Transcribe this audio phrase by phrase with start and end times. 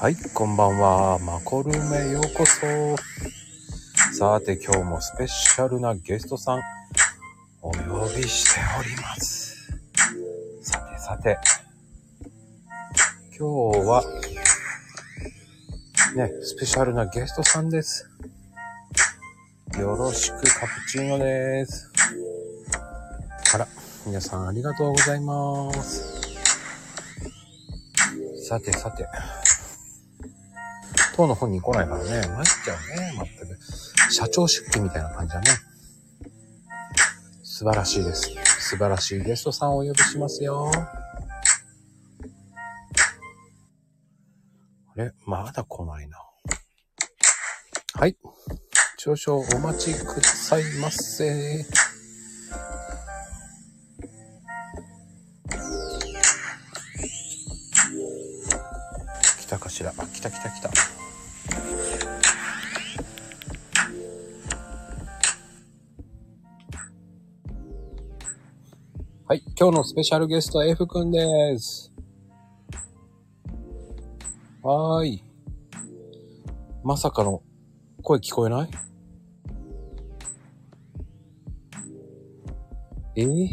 [0.00, 1.18] はい、こんばんは。
[1.18, 2.96] マコルメようこそ。
[4.14, 6.62] さて、今日もスペシャルなゲストさん、
[7.60, 9.78] お呼びしております。
[10.62, 11.38] さてさて、
[13.38, 14.02] 今日は、
[16.16, 18.08] ね、スペシャルなゲストさんです。
[19.78, 21.92] よろしく、カプチーノです。
[23.54, 23.68] あら、
[24.06, 26.20] 皆さんありがとうございます。
[28.48, 29.06] さてさて、
[31.20, 32.20] 当の本に来ないからね、参っ
[32.64, 33.58] ちゃうね、まったく。
[34.10, 35.50] 社長出勤みたいな感じだね。
[37.42, 38.30] 素晴らしいです。
[38.58, 40.72] 素晴らしいゲストさんをお呼びしますよ。
[40.72, 40.78] あ
[44.96, 45.12] れ？
[45.26, 46.16] まだ来ないな。
[47.92, 48.16] はい。
[48.96, 51.66] 少々お待ちくださいませ。
[69.30, 69.44] はい。
[69.56, 71.92] 今日のスペシャルゲストは F くんです。
[74.60, 75.22] はーい。
[76.82, 77.40] まさかの
[78.02, 78.70] 声聞こえない？
[83.14, 83.48] えー、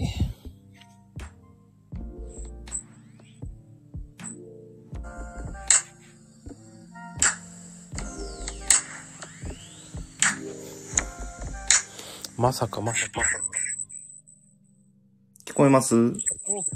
[12.36, 13.22] まさかまさか。
[15.58, 15.96] 聞こえます？
[15.96, 16.20] うん聞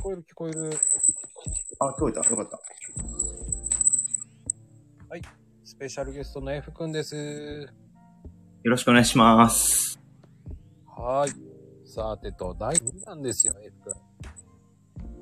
[0.02, 0.72] こえる聞こえる。
[1.80, 2.28] あ、聞こえた。
[2.28, 2.60] よかった。
[5.64, 7.16] スペシャルゲストの F くんです。
[7.16, 10.02] よろしくお願いします。
[10.88, 11.34] はーい。
[11.86, 13.94] さてと、第2弾ですよ、F くん。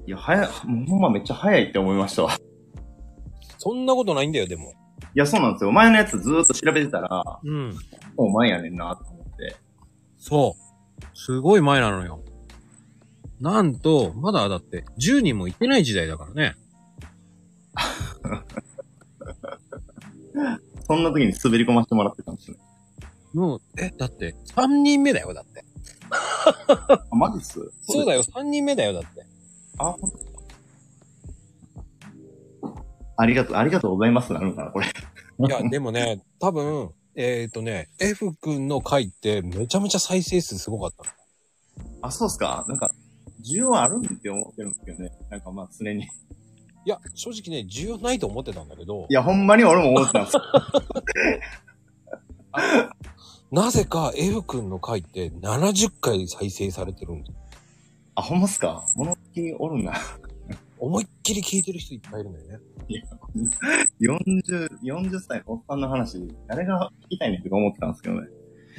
[0.07, 2.33] いや、早い、もうほんまめっちゃ早いって思いましたわ。
[2.33, 2.37] い
[3.57, 4.71] そんなことないんだよ、でも。
[5.15, 5.73] や、そうなんですよ。
[5.73, 7.73] 前のやつずーっと調べてたら、うん。
[8.15, 9.57] もう前やねんなと思って。
[10.17, 11.05] そう。
[11.13, 12.23] すごい前なのよ。
[13.39, 16.55] なんと、まだだって、10人もいってない時代だからね。
[20.87, 22.57] そんな時に滑り込ませてもらってたんですね。
[23.33, 25.63] もう、え、だって、3人目だよ、だって。
[26.67, 27.59] あ、マジっす？
[27.81, 29.25] そうだよ、3人目だよ、だって。
[29.77, 29.95] あ、
[33.17, 34.87] ありがとう、ありがとうございますなのかな、これ。
[34.87, 41.09] いや、でもね、多分、えっ、ー、とね、F 君の回ってめちゃめちゃ再生数すごかったの。
[42.01, 42.65] あ、そうっすか？
[42.67, 42.91] なんか、
[43.43, 45.11] 需要あるんって思ってるんですけどね。
[45.29, 46.03] なんかまあ常に。
[46.03, 46.09] いい
[46.89, 50.41] や、正直ね、需要ないと思ってたんだけど、や、ほんまに俺も思ってたんですよ。
[53.51, 57.39] なぜか F 君の回って70回再生されてるんだよ。
[58.15, 58.85] あ、ほんまっすか？
[58.95, 59.93] 物好きおるんだ。
[60.77, 62.59] 思いっきり聞いてる人いっぱいいるんだよね。
[63.99, 68.27] 40、40歳のおっさんの話、誰が聞きたいねんって思ってたんですけどね。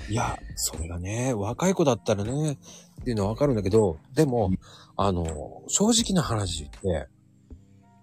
[0.09, 4.50] いや、それがね、若い子だったらね、っていうのはわかるんだけど、でも、
[4.97, 7.09] あの、正直な話って、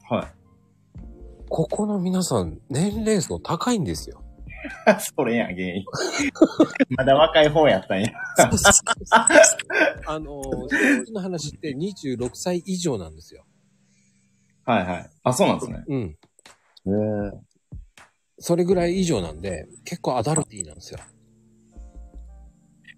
[0.10, 0.28] はい。
[1.50, 4.24] ここの皆さん、年齢層高いんですよ。
[5.16, 5.84] それやん、原因。
[6.98, 8.10] まだ若い方やったんや。
[10.06, 10.68] あの、正
[11.04, 13.46] 直な話って26歳以上なんですよ。
[14.66, 15.10] はいはい。
[15.24, 15.84] あ、そうなんですね。
[15.88, 16.02] うん。
[16.04, 16.18] へ
[17.28, 17.32] え。
[18.40, 21.00] それぐらい以上なんで、結構アダルティーなんですよ。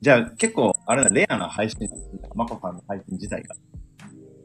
[0.02, 2.30] じゃあ結構、あれだ、レアな配信なんですね。
[2.34, 3.56] マコさんの配信自体が。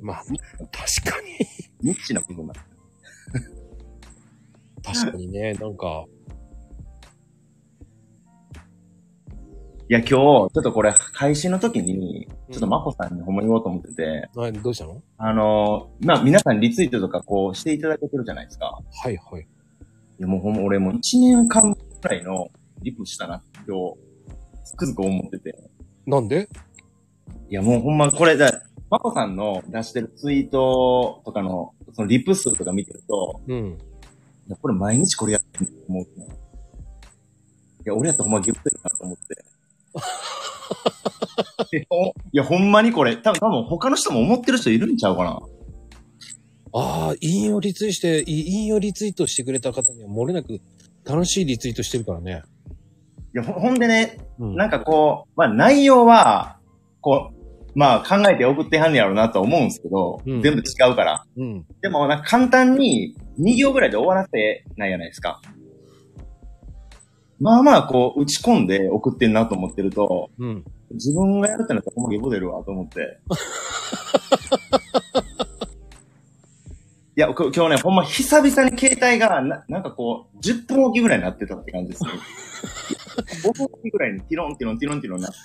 [0.02, 1.90] まあ、確かに。
[1.90, 2.54] ニッチな部分だ。
[4.82, 6.04] 確かにね、なんか、
[9.88, 15.02] いや、今日、ちょっとこれ、配信の時に、ちょっとマコさんにほんまに言おうと思ってて、などうしたの？
[15.18, 18.80] あのー、まあ、皆さんリツイートとかこうしていただけてるじゃないですか。
[18.90, 19.42] はいはい。
[19.42, 19.46] い
[20.18, 22.48] や、もうほんま俺もう1年間くらいの
[22.82, 24.03] リプしたな、今日、
[24.74, 25.56] つくづく思ってて。
[26.06, 26.48] なんで？
[27.48, 33.78] いや、もうほんまこれだ、マコさんの出してるツイートとかの、そのリプ数とか見てると、うん。
[34.48, 36.26] いや、これ毎日これやってると思うね。
[36.26, 39.44] いや、俺やったらほんまギュってるなと思って。
[42.32, 45.40] いやほんまにこれ、多分多分他の人も思ってる人いるんちゃうかな。
[46.72, 50.60] ああ、引用リツイして、い引用リツイートしてくれた方には漏れなく
[51.04, 52.42] 楽しいリツイートしてるからね。
[53.34, 54.54] いや、ほほんでね、うん。
[54.54, 56.58] なんかこう、まあ内容は、
[57.00, 57.34] こう、
[57.74, 61.26] まあ考えて送ってはんねやろうなと思うんですけど、うん全部違うから。
[61.36, 61.66] うん。
[61.82, 65.40] でもなんか簡単に2行ぐらいで終わらせないじゃないですか。
[67.40, 70.64] まあまあこう打ち込んで送ってんなと思ってると、うん。
[70.92, 73.18] 自分がやるってなったらほんまゲボ出るわと思って。
[77.16, 82.10] いや、こ今日ね、ほんま久々に携帯がな、なんかこう、10分おきぐらいになってたって感じですね。
[83.22, 85.38] 5分ぐらいにティロンティロンティロンティロンになって。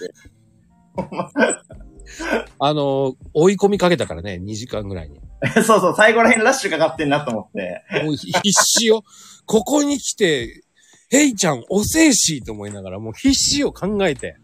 [2.59, 5.19] あの、追い込みかけたからね、2時間ぐらいに。
[5.63, 7.83] そうそう、最後らへんラッシュかかってんなと思って。
[8.03, 9.03] もう必死よ。
[9.45, 10.63] ここに来て、
[11.09, 14.37] ヘイちゃん遅えしと思いながら、もう必死を考えて。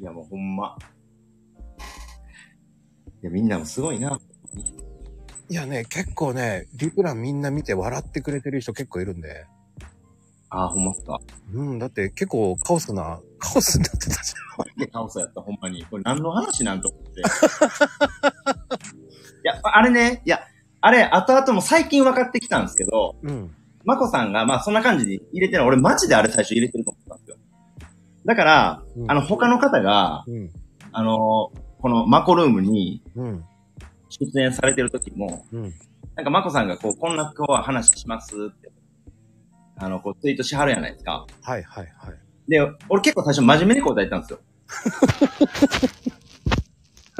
[0.00, 0.76] いや、もうほんま。
[3.22, 4.20] いや、みんなもすごいな。
[5.48, 9.46] いやね、結構ね、リプランみんな見て笑ってくれてる人結構いるんで。
[10.54, 11.18] ああ、ほんまっすか。
[11.54, 14.34] うん、だって結構カオスな、カオスになってたじ
[14.76, 15.82] で、カオスやった、ほんまに。
[15.86, 17.20] これ何の話なんと思って。
[17.22, 17.22] い
[19.44, 20.40] や、あれね、いや、
[20.82, 23.30] あれ、後々も最近分かってきたんですけど、ゃん。
[23.30, 23.50] うん。
[23.84, 25.64] まこさんが、まあそんな感じで入れてる。
[25.64, 27.36] 俺マジであれ最初入れてると思ったんですよ。
[28.26, 30.50] だから、うんあの、他の方が、うん。
[30.92, 31.50] あの、
[31.80, 33.44] このマコルームにうん。
[34.10, 35.72] 出演されてる時も、うん。
[36.14, 38.70] なんかまこさんがこう、こんな今日は話しますって、
[39.76, 41.26] あの、こうツイートしはるやないですか。
[41.42, 42.14] はいはいはい。
[42.48, 44.40] で、俺結構最初真面目に答えたんですよ。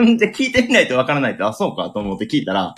[0.04, 2.74] ん で、聞いてみないとわからないって、あ、そうかと思って聞いたら、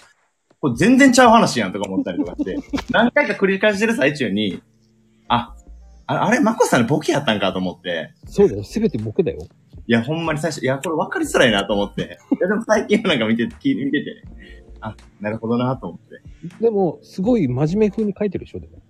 [0.61, 2.56] これ全然ちゃう話やんとか思ったりとかして、
[2.91, 4.62] 何回か繰り返してる最中に、
[5.29, 5.55] あ、
[6.06, 8.65] ああれ、まこさんのボケやったんかと思って、そうだよ。
[8.65, 9.38] すべてボケだよ。
[9.87, 12.19] いや、ほんまに最初、いや、これ分かりづらいなと思って。
[12.32, 14.23] いや、でも最近なんか見て、聞いて、見てて、
[14.81, 16.23] あ、なるほどなと思って。
[16.62, 18.83] でも、すごい真面目風に書いてるでしょ、でも。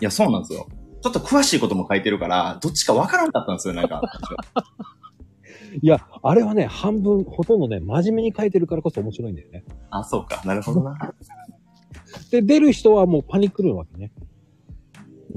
[0.00, 0.66] いや、そうなんですよ。
[1.02, 4.02] ちょっと詳しいことも書いてるから、どっちか分からんかったんですよ、なんか。
[5.82, 9.64] いや、あれはね、半分、ほとんどね、真面目に書いてるからこそ面白いんだよね。
[9.90, 10.42] あ、そうか。
[10.44, 10.96] なるほどな。
[12.30, 14.10] で、出る人はもうパニックるわけね。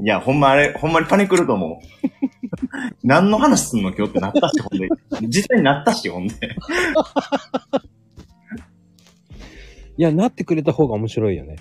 [0.04, 2.08] いや、ほんまあれ、ほんまにパニックると思う。
[3.04, 4.90] 何の話すんの今日ってなったし、ほんで。
[5.28, 6.34] 実際になったし、ほんで。
[9.98, 11.58] いや、なってくれた方が面白いよね。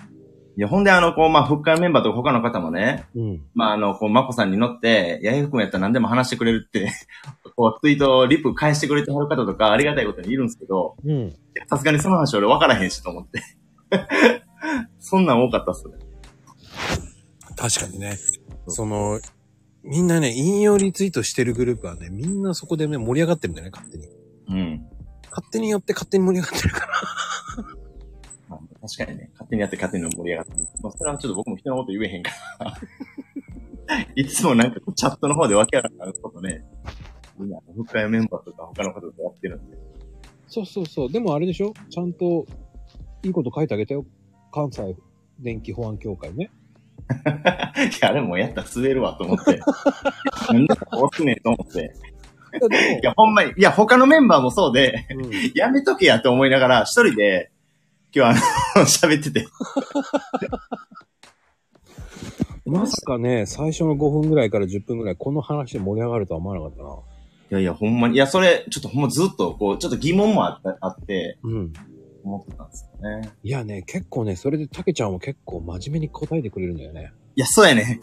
[0.57, 3.41] いや、ほんで、あの、こう、まあ、復会メンバーとか他の方もね、うん。
[3.53, 6.91] まあ、あの、こう、まこさんに乗って、ややふくんやったら何でも話してくれるって、
[7.55, 11.33] こう、ツイート、リップ返してくれてはる方とか、ありがたいことにいるんですけど、うん。
[11.67, 13.41] さすがにその話俺分からへんしと思って。
[14.99, 15.95] そんなん多かったっすね。
[17.55, 18.17] 確かにね。
[18.67, 19.19] その、
[19.83, 24.07] みんなね、引用リツイートしてるグループはね、みんなそこでね、盛り上がってるんだよね、勝手に。
[24.49, 24.85] うん。
[25.29, 26.93] 勝手によって勝手に盛り上がってるから。
[28.81, 30.67] まあ確かにね、勝手にやって勝手に盛り上がってる。
[30.81, 32.73] まあ、それはちょっと僕も人のこと言えへんから。
[34.15, 36.63] いつもなんかチャットの方でわけわからんことね、
[37.37, 39.77] みんな、復会メンバーとか他の方とやってるんで。
[40.47, 41.11] そうそうそう。
[41.11, 41.73] でもあれでしょ？
[41.89, 42.45] ちゃんと、
[43.23, 44.05] いいこと書いてあげたよ。
[44.53, 44.95] 関西
[45.39, 46.51] 電気保安協会ね。
[47.11, 49.59] いや、あれもうやったら滑るわと思って。
[50.53, 51.93] なんでこうすねんと思って。
[53.01, 57.50] いや、ほんまに、いや、他のメンバーもそうで、うんやめとけやって思いながら、一人で、
[58.13, 58.41] 今日
[58.75, 59.47] あの、喋ってて。
[62.65, 66.89] まさかね、最初の5分ぐらいから10分ぐらい、この話で盛り上がるとは思わなかったな。
[67.51, 71.73] いやいや、ほんまに、いや、それ、ちょっとほんまずっと、こう、ちょっと疑問もあった、あって、うん。
[72.23, 73.31] 思ってたんですよね。
[73.43, 77.13] いやね、結構ね、それでたけちゃんも結構真面目に答えてくれるんだよね。
[77.35, 77.99] いや、そうやね。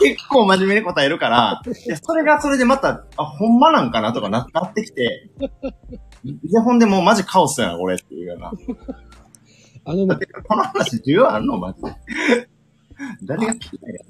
[0.00, 5.30] 結構真面目に答えるから、いや、それがそれでまた、あ、ほんまなんかなとかななってきて、
[6.24, 8.52] いや、ほんでもうマジカオスやな、これっていうような。
[9.84, 10.16] あのね
[10.46, 11.96] この話需要あんのマジで。
[13.22, 14.00] 誰が聞きたいや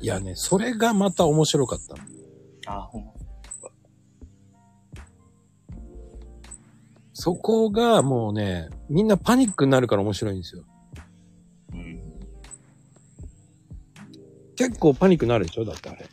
[0.00, 1.98] いやね、それがまた面白かったの。
[1.98, 2.04] ろ
[2.66, 3.12] あ、ほんま。
[7.12, 10.64] そこがもうね、みんなパニックになるから面白いんですよ。
[11.72, 12.02] うん。
[14.56, 16.04] 結構パニックになるでしょだってあれ。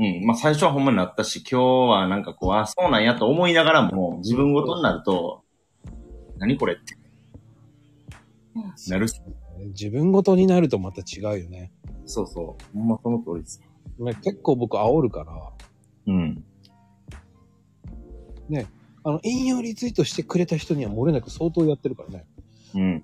[0.00, 0.26] うん。
[0.26, 5.42] まあ、最初はほんまになったし、今日はなんかこう、あ、そうなんやと思いながらも、自分ごとになると、
[6.38, 6.96] 何これって。
[8.90, 9.20] なるし。
[9.68, 11.72] 自分ごとになるとまた違うよね。
[12.06, 12.78] そうそう。
[12.78, 13.60] ほんまその通りです。
[13.98, 15.32] ね結構僕煽るから、
[16.06, 16.44] うん。
[19.08, 22.26] あの、引用リツイートしてくれた人には漏れなく相当やってるからね。
[22.74, 23.02] うん。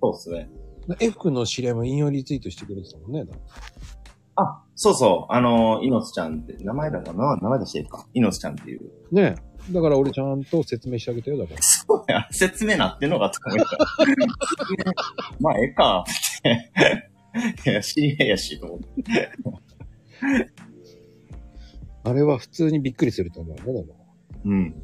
[0.00, 0.50] そうっすね。
[0.98, 3.24] F 君の知り合いも引用リツイートしてくれてたもんね。
[4.36, 5.32] だあ、そうそう。
[5.32, 8.06] あの、いのつちゃんって、名前だかな名前出していいか。
[8.14, 8.90] いのつちゃんっていう。
[9.12, 9.36] ね
[9.70, 11.62] だから俺ちゃんと説明してあげたよ、だから。
[11.62, 13.78] そうや、説明なってんのかと思った。
[15.40, 16.42] まあ、ええか、っ
[17.62, 17.70] て。
[17.70, 19.30] いや、知り合いやし、と思って。
[22.04, 24.06] あれは普通にびっくりすると思うね、でも。
[24.44, 24.82] うん。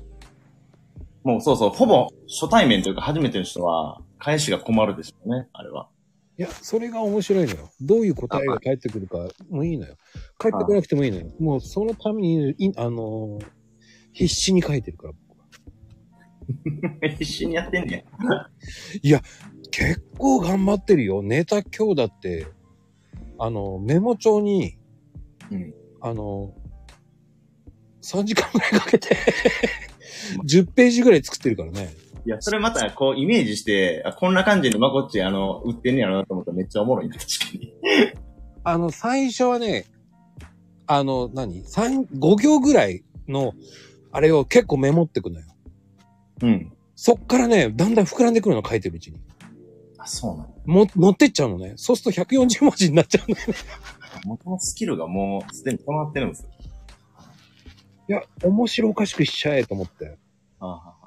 [1.23, 5.89] もうそうそう、ほぼ初対面というか初めての人は、返しが困るでしょうね、あれは。
[6.41, 7.71] いや、それが面白いのよ。
[7.83, 9.95] どういう答えが返ってくるかもいいのよ。
[10.39, 11.27] 返ってこなくてもいいのよ。
[11.39, 13.47] もうそのために、いあのー
[14.15, 15.09] 必死に書いてるか
[17.03, 17.09] ら。
[17.11, 18.07] 必死にやってんね
[19.05, 19.23] や。
[19.71, 21.23] 結構頑張ってるよ。
[21.23, 22.47] ネタ今日だって、
[23.39, 24.79] あの、メモ帳に、
[25.51, 25.75] うん。
[26.01, 26.55] あの、
[28.01, 29.15] 3時間ぐらいかけて、
[30.49, 31.91] 10ページぐらい作ってるからね。
[32.27, 37.75] いや、それまた、こう、イメージして、あこんな感じのまこっち、あの、売ってんねやろなと思ったらめっちゃおもろいね、確かに。
[38.63, 39.87] あの、最初はね、
[40.87, 41.65] あの、何？
[41.65, 43.55] 三 ?5 行ぐらいの、
[44.13, 45.47] あれを結構メモってくのよ。
[46.43, 46.73] うん。
[46.97, 49.19] そっからね、だんだん膨らんでくるの書いてるうちに。
[49.99, 50.55] あ、そうなの。
[50.67, 51.75] も、持ってっちゃうのね。
[51.77, 53.55] そうすると140文字になっちゃうのよね。
[54.27, 56.51] 元のスキルがもう、すでに溜まってるんですよ。
[58.09, 60.19] いや、面白おかしくしちゃえと思って。
[60.59, 61.00] あはは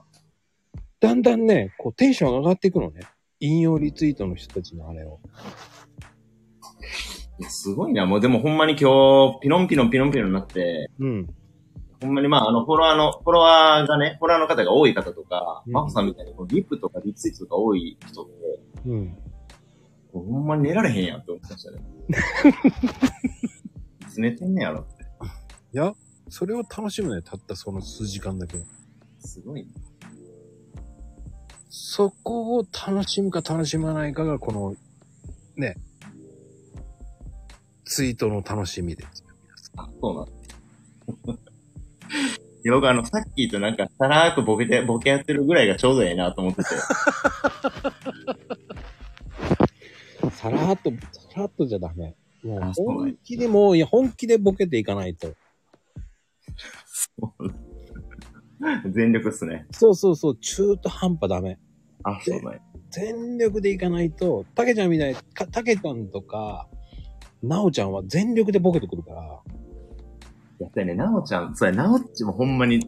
[1.04, 3.02] だんだんね、こうテンション上がっていくのね。
[3.42, 5.20] 引用リツイートの人たちのあれを。
[7.40, 8.06] いやすごいな。
[8.06, 11.28] もうでもほんまに今日、ピロンピロンピロンピロンになって、うん。
[12.02, 18.32] ほんまにまあ、あの、フォロワーの、フォロワーがね、フォロワーの方が多い方とか、うんマコさんみたいにこうリップとかリツイートとか多い人って、
[18.86, 19.18] うん。
[20.14, 21.82] ほんまに寝られへんやんって思いましたね。
[24.04, 25.04] いつ寝てんねやろって。
[25.74, 25.94] いや、
[26.30, 27.22] それを楽しむね。
[27.22, 28.58] たったその数時間だけ。
[29.20, 29.70] すごいね。
[31.75, 34.75] そこを楽しむか楽しまないかが、この、
[35.56, 35.75] ね、
[37.84, 39.30] ツイートの楽しみですよ。
[39.77, 41.39] あ、そうなんい
[42.65, 46.70] や僕あの、 さっきとなんか、さらーくボケて、ボケやってるぐらいがちょうどええなと思ってて。
[50.30, 52.13] さらっと、さらっとじゃダメ。
[52.44, 55.34] もうあそうなんや本気でもう、いや、本気でボケていかないと。
[58.91, 59.65] 全力っすね。
[59.72, 61.60] そうそうそう、中途半端ダメ。
[62.03, 62.60] あ、そうなんや。
[62.91, 66.67] 全力でいかないと、たけちゃんみたいに、かたけちゃんとか、
[67.41, 69.39] なおちゃんは全力でボケてくるから、
[70.60, 72.88] やったよね、なおちゃん、そうや、なおっちもほんまに、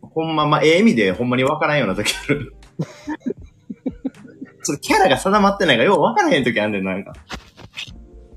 [0.00, 2.54] ほんま、まあ、ええ意味でほんまにわからんような時ある。
[4.64, 7.12] ちょっとキャラが定まってないから、ようわからへん時あんねん、なんか。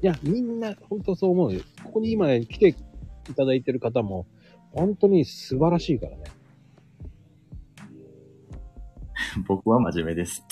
[0.01, 1.61] いや、みんな、本当そう思うよ。
[1.83, 4.25] ここに今来ていただいてる方も、
[4.71, 6.23] 本当に素晴らしいからね。
[9.47, 10.45] 僕は真面目ですっ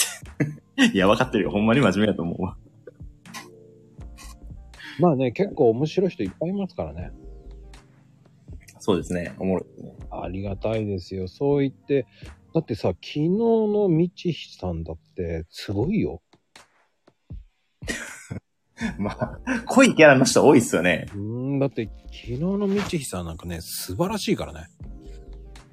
[0.78, 0.92] て。
[0.94, 1.52] いや、わかってるよ。
[1.52, 2.58] ほんまに真面目だと思うわ。
[5.00, 7.12] まあね、結構面白い人いっぱいいますからね。
[8.80, 9.34] そうですね。
[9.40, 9.96] おもろいですね。
[10.12, 11.28] ありがたいですよ。
[11.28, 12.06] そう言って、
[12.54, 16.22] だってさ、昨日のみちひさんだって、すごいよ。
[19.00, 21.08] まあ、濃いキャラの人多いっすよね。
[21.14, 21.20] うー
[21.56, 24.68] ん、だって、昨日のみちひさんなんかね、素晴らしいからね。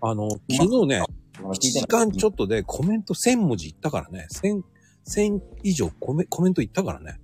[0.01, 1.03] あの、昨日ね、
[1.43, 4.27] 1時間ちょっとでコメント1000文字いったからね。
[4.33, 4.63] 1000、
[5.07, 7.21] 1000以上コメコメントいったからね。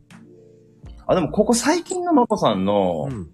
[1.07, 3.31] あ、でもここ最近のマコさんのうん。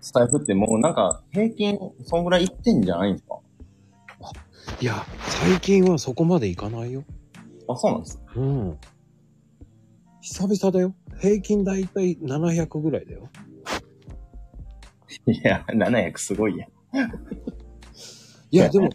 [0.00, 3.38] スタイフってもうなんか平均そんぐらいいってんじゃないんですか？
[4.80, 7.04] いや、最近はそこまでいかないよ。
[7.68, 8.20] あ、そうなんです。
[8.34, 8.78] うん。
[10.20, 10.94] 久々だよ。
[11.20, 13.28] 平均だいたい700ぐらいだよ。
[15.26, 16.66] いや、700すごいや。
[18.50, 18.88] いや、でも、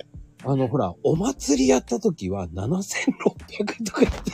[0.49, 4.31] あの、ほら、お祭りやった時は7600とか言って、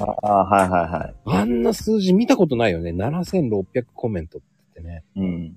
[0.00, 1.14] ああ、はいはいはい。
[1.26, 2.90] あんな数字見たことないよね。
[2.90, 4.40] 7600コメントっ
[4.74, 5.04] てね。
[5.16, 5.56] うん。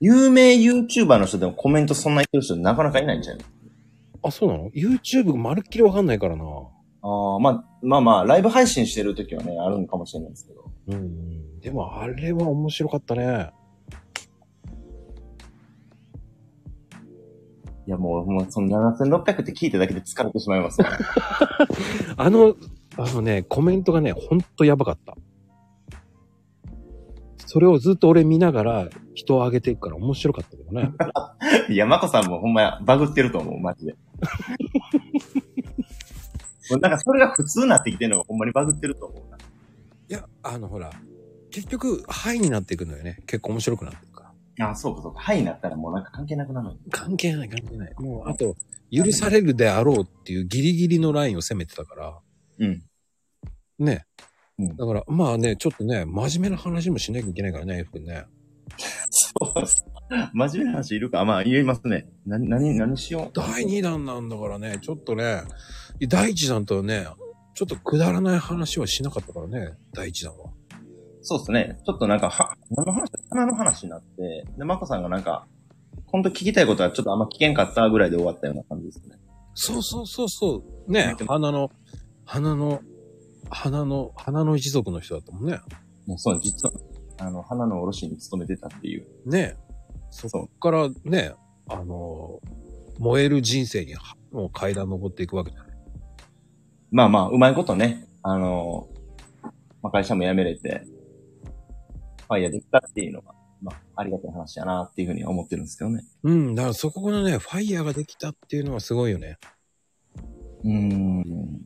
[0.00, 3.44] 有名 YouTuber の人でもコメントそんな言ってる人なかなかいないんじゃない？
[4.22, 6.44] あ、そうなの ?YouTube まるっきりわかんないからな。
[6.44, 10.64] ああ、まあ、まあまあ、ライブ配信してる時はね、あるのかもしれないですけど。
[10.88, 11.60] うんうん。
[11.60, 13.50] でも、あれは面白かったね。
[17.88, 20.88] いやもう、もうその7600って聞いただけで疲れてしまいますね。
[22.18, 22.54] あの、
[22.98, 25.16] あのね、コメントがね、ほんとやばかった。
[27.46, 30.92] それをずっと俺見ながら人を上げていくから面白かったけどね。
[31.70, 33.92] いや、まこさんもほんまや、バグってると思う、マジで。
[36.70, 39.38] もうなんかそれが普通になってきてるのがほんまにバグってると思うな。
[39.38, 39.40] い
[40.12, 40.90] や、あのほら、
[41.50, 43.22] 結局、ハイになっていくのよね。
[43.26, 44.07] 結構面白くなって。
[44.60, 45.20] あそうかそうか。
[45.20, 46.76] はいになったらもうなんか関係なくなるの。
[46.90, 47.94] 関係ない関係ない。
[47.98, 48.56] もう、あと、
[48.90, 52.18] 許されるであろうっていうギリギリのラインを攻めてたから、
[52.58, 52.82] うん。
[53.78, 54.06] ね。
[54.58, 58.24] うんだから、まあね、ちょっとね、真面目な話もしなきゃいけないからね、F 君ね。
[59.10, 59.84] そうっす。
[60.32, 61.20] 真面目な話いるか？
[61.20, 62.08] あまあ、言いますね。
[62.26, 63.30] な、なに、何しよう？
[63.32, 65.42] 第2弾なんだからね、ちょっとね、
[66.08, 67.06] 第1弾とはね、
[67.54, 70.50] ちょっとくだらない話はしなかったからね、第1弾は。
[71.28, 71.78] そうですね。
[71.84, 75.46] ちょっとなんか、は、何の話花の話になって、で、まこさんがなんか、
[76.06, 79.18] 本当聞きたいことはちょっとあんま聞けんかったぐらいで終わったような感じですね。
[79.52, 80.90] そうそうそうそう。
[80.90, 81.70] ね、花の、
[82.24, 82.80] 花の、
[83.50, 85.60] 花の、花の一族の人だったもんね。
[86.06, 86.72] もうそう、実は、
[87.18, 89.06] あの、花の卸に勤めてたっていう。
[89.26, 89.54] ね
[90.10, 91.34] そそうこからね、
[91.68, 92.40] あの、
[92.98, 95.72] 燃える人生にはもう階段登っていくわけじゃない。
[96.90, 98.88] まあまあ、うまいことね、あの、
[99.82, 100.86] まあ、会社も辞めれて、
[102.28, 106.02] ファイヤーできたっていうのが、まあ、ありがたい話やなっていうふうには思ってるんですけどね。
[106.22, 109.38] うん、だからそこのね、ファイヤーができたっていうのはすごいよね。
[110.64, 111.62] うーん。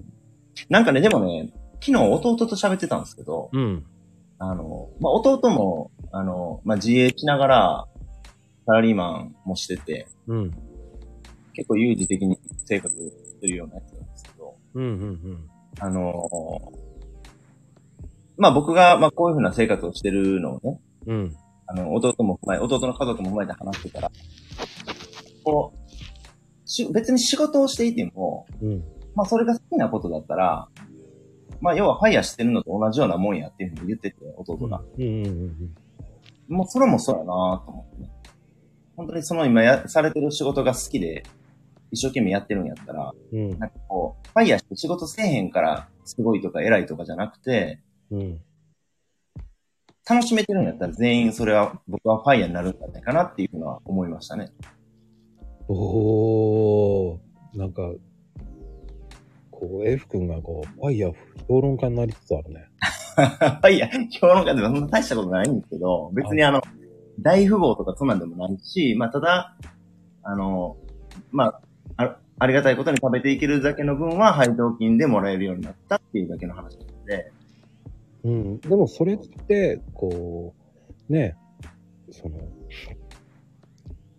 [0.68, 3.84] なんかね、でもね、昨日弟と喋ってたんですけど、うん。
[4.38, 7.88] あの、まあ、弟も、あの、まあ、自営しながら、
[8.66, 10.50] サラリーマンもしてて、うん。
[11.54, 12.94] 結構有事的に生活
[13.40, 15.50] するようなやつなんですけど、うん、うん、
[15.80, 16.28] あの
[18.36, 21.16] まあ、僕が、まあ、こういうふうな生活をしてるのをね、うん。
[21.16, 21.36] うん。
[21.66, 24.10] あの、弟も踏まえ、弟の家族も踏まえて話してたら、
[25.44, 28.84] こう、し別に仕事をしていても、うん。
[29.14, 30.68] まあ、それが好きなことだったら、
[31.60, 34.80] まあ、要はファイヤーしてるのと同じようなもんやっていうふうに言ってて、弟が。
[34.98, 35.74] うん、うん、うん。
[36.48, 38.10] もうそれもそうやなと思ってね。
[38.96, 41.22] 本当にその今や、されてる仕事が好きで、
[41.92, 43.50] 一生懸命やってるんやったら、うん。
[43.58, 47.80] なんかこう、ファイヤーして仕事せえへんから、すごいとか偉いとかじゃなくて、
[48.12, 48.40] うん。
[50.08, 54.50] 楽しめてるんやったら全員それは、僕はファイヤーになるんじゃないかなっていうふうのは思いましたね。
[55.68, 57.18] おー、
[57.54, 57.82] なんか、
[59.50, 61.14] こう、F 君がこう、ファイヤー
[61.48, 62.68] 評論家になりつつあるね。
[63.14, 66.60] ファイヤー、評論家でもそんな大したことないんですけど、別にあの、
[67.20, 69.56] 大富豪とかそんなんでもないし、まあただ、
[70.24, 70.76] あの、
[71.30, 71.60] ま
[71.96, 77.32] あ、あありがたいことに食べていけるだけの分は配当金でもらえるようになったっていうだけの話なので、
[78.24, 78.60] うん。
[78.60, 80.54] でもそれって、こ
[81.08, 81.36] う、ね、
[82.10, 82.38] その、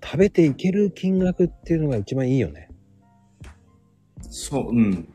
[0.03, 2.69] 食べていける金額っていうのが一番いいよね。
[4.22, 5.07] そう、うん。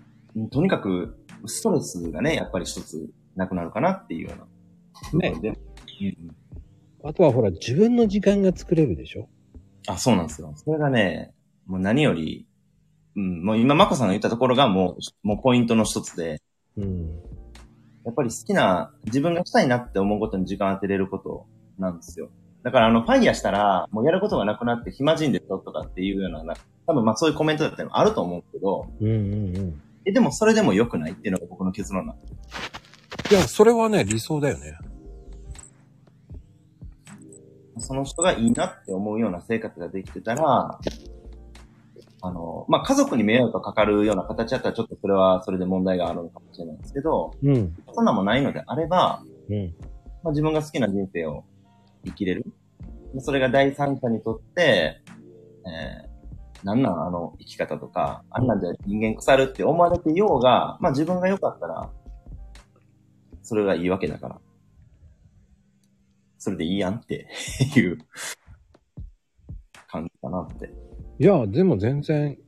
[0.50, 4.35] とにかく、ストレスがね、やっぱり一つなくなるかなっていうよ
[5.12, 5.30] うな。
[5.30, 5.38] ね。
[5.40, 5.59] で、うん
[7.04, 9.28] あとはほら、自分の時間が作れるでしょ
[9.87, 10.52] あ、そうなんですよ。
[10.57, 11.33] それがね、
[11.66, 12.47] もう何より、
[13.16, 16.43] うん、もう今、マコさんが言ったところがもう、もうポイントの一つで、
[16.76, 17.21] うん。
[18.08, 21.44] やっぱり好きな、自分がしたいなって思うことに時間当てれること
[21.78, 22.30] なんですよ。
[22.62, 29.82] だからあの、ファイヤーしたら、もうやることがなくなって暇人でしょとかっていうような、多分まあそういうコメントだったりもあると思うんですけど、うんうんうん。
[30.06, 32.26] え、でもそれでも良くないっていうのが僕の結論なんで
[33.28, 33.34] す。
[33.34, 34.78] いや、それはね、理想だよね。
[37.76, 40.78] その人がいいなって思うような生活ができてたら、
[42.21, 47.76] あの、まあ、家族に迷惑がかかるような形だったらちょっとそれはそれで問題があるのかもしれないんですけど、うん。
[47.95, 49.75] そんなもないのであれば、うん。
[50.23, 51.45] まあ、自分が好きな人生を
[52.04, 52.45] 生きれる。
[53.21, 55.00] それが第三者にとって、
[55.67, 61.91] えー、なんなんあの生き方とか、あんなんじゃ人間腐るって思われてようが、まあ自分が良かったら、
[63.43, 64.41] それがいいわけだから。
[66.41, 67.28] それでいいやんって
[67.76, 67.99] いう
[69.89, 70.88] 感じかなって。
[71.21, 72.39] いや、でも全然、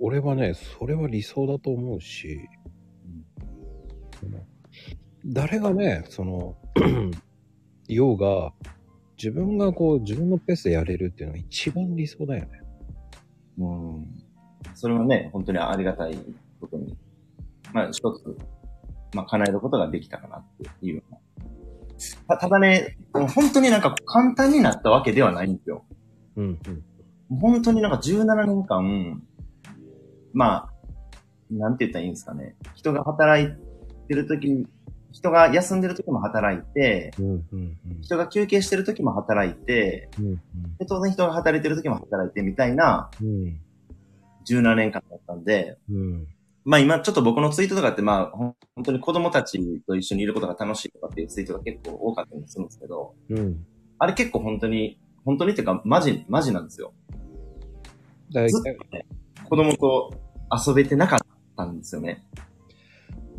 [0.00, 2.48] 俺はね、それは理想だと思うし、
[5.26, 6.56] 誰がね、その、
[7.86, 8.52] ようが、
[9.18, 12.62] 自分がこう、自分のペースでやれるっていうのが一番理想だよね。
[13.58, 14.06] うん。
[14.74, 16.16] それはね、本当にありがたい
[16.60, 16.96] ことに、
[17.74, 18.36] まあ一つ、
[19.14, 20.44] まあ叶えることができたかなっ
[20.80, 21.02] ていう。
[22.28, 25.84] たただね、本当になんか簡単になったわけではないんですよ。
[26.36, 26.84] うん、うん。
[27.30, 29.22] 本当になんか17年間、
[30.32, 30.70] まあ、
[31.50, 32.56] なんて言ったらいいんですかね。
[32.74, 33.48] 人が働い
[34.08, 34.66] てる時に、
[35.12, 38.00] 人が休んでる時も働いて、うん、うん、うん。
[38.02, 40.34] 人が休憩してる時も働いて、うん、
[40.78, 43.60] で当然人が働いてる時も働いてみたいなうん。
[44.48, 46.26] 17年間だったんで、うん。
[46.64, 53.66] まあ今ちょっと僕のツイートとかってまあ本当に子供たちと一緒にいることが楽しいとかっていうツイートが結構多かったりするんですけど、うん。
[53.98, 56.92] あれ結構本当に、本当にっていうかマジ、マジなんですよ。
[58.32, 59.06] だずっとね、
[59.48, 60.12] 子供と
[60.66, 61.18] 遊べてなかっ
[61.56, 62.24] たんですよね。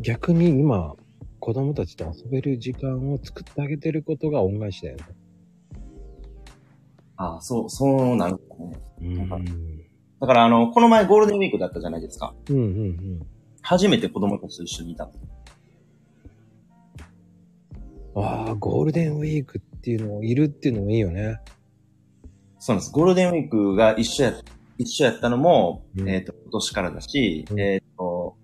[0.00, 0.94] 逆に今、
[1.38, 5.04] 子供たちと遊べる時間を作ってあげてることが恩返しだよね。
[7.16, 8.72] ああ、そう、そうなんですかね。
[9.02, 9.28] うん。
[10.20, 12.34] だからあの、この前ゴールデンウィークだったじゃないですか。
[12.48, 13.26] うん、うん、うん。
[13.62, 15.10] 初めて子供たちと一緒にいた。
[18.14, 21.40] ああ、ゴールデンウィークっていうのをいるっていうのもいいよね。
[22.58, 22.92] そうなんです。
[22.92, 24.32] ゴールデンウィークが一緒や、
[24.80, 28.34] 一緒やったのも、うんえっ、と、今年からだし、うんえっ、と、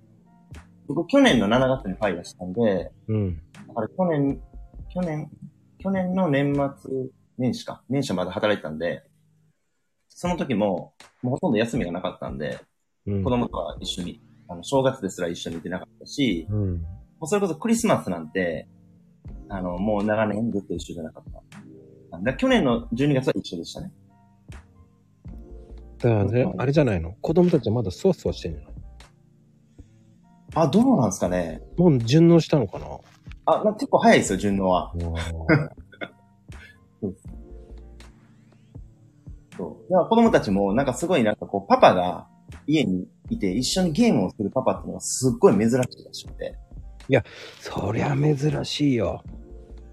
[0.86, 3.36] 僕去年の7月にファイヤーしたんで、うん。
[3.68, 4.42] だから去年、
[4.92, 5.30] 去年、
[5.78, 6.90] 去年の年末
[7.38, 7.82] 年始か。
[7.88, 9.02] 年始はまだ働いてたんで、
[10.10, 12.60] その時も、もうほとんど休みがなかったんで、
[13.06, 13.24] うん。
[13.24, 16.82] 子供とは一緒に、あの、正月ですら一緒にいてなかったし、うん。
[16.82, 16.86] も
[17.22, 18.68] うそれこそクリスマスなんて、
[19.48, 21.30] あの、もう長年ずっと一緒じゃなかった。
[21.30, 23.90] だから去年の12月は一緒でしたね。
[26.08, 27.14] だからね、あれじゃないの？
[27.20, 28.72] 子供たちはまだそわそわしてんじゃない
[30.54, 31.60] あ、どうなんですかね。
[31.76, 32.86] もう順応したのかな？
[33.46, 34.92] あ、まあ、結構早いですよ、順応は。
[39.56, 39.90] そう。
[39.90, 42.28] だから子供たちも、なんかすごいなんかこう、パパが
[42.66, 46.56] 家にいて一緒にゲームをするパパっていうのがすっごい珍しいらしくて。
[47.60, 49.22] そりゃ珍しいよ。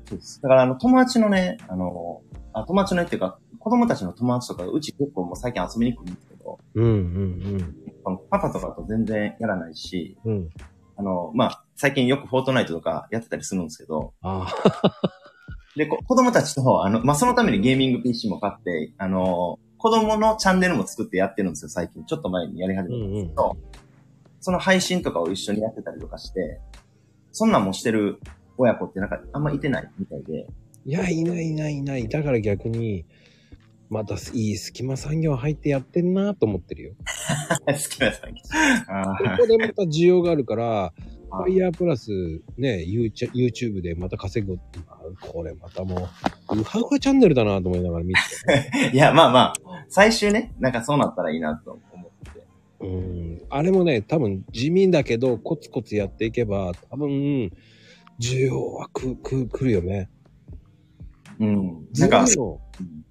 [0.08, 0.42] そうです。
[0.42, 2.22] だからあの、友達のね、あの、
[2.54, 10.34] あ友達のっていうか、子供たちの友達とか、うち結構もう最近遊びに来るんですけど、うんうんこのパパとかと全然やらないし、うん。
[10.34, 10.50] うん。
[10.98, 14.54] あの、まあ、最近よくフォートナイトとかやってたりするんですけど、あ
[15.76, 22.06] で、こ子供たちと、あの、まあ、そのためにゲーミング PC も買って、あの、子供のチャンネルも作ってやってるんですよ、最近。
[22.06, 23.58] ちょっと前にやり始めたんですけど、
[24.40, 26.62] その配信とかを一緒にやってたりとかして、
[27.32, 28.20] そんなんもしてる
[28.58, 30.48] 親子ってなんかあんまいてないみたいで、
[30.86, 32.08] いや、いないいないいない。
[32.08, 33.06] だから逆に、
[33.90, 36.94] またいい隙間産業入ってやってんなと思ってるよ。
[37.68, 38.34] 好きなさん。
[38.90, 40.94] あここでまた需要があるから、あ
[41.38, 42.10] ファイヤープラス
[42.58, 44.58] ね、YouTube でまた稼ぐ。
[44.88, 46.10] あこれまたも
[46.52, 48.20] う、ウハウハチャンネルだなと思いながら見て
[48.94, 49.54] いや、まあまあ、
[49.90, 52.42] 最終ね、なんかそうなったらいいなと思って。
[52.82, 53.42] うん。
[53.50, 57.52] あれもね、多分地味だけど、コツコツやっていけば、多分、
[58.20, 60.10] 需要はく、く、来るよね。
[61.40, 61.88] うん。
[61.92, 62.26] ずなんか。